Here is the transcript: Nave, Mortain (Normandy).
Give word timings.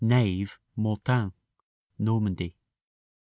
Nave, 0.03 0.57
Mortain 0.77 1.31
(Normandy). 1.99 2.55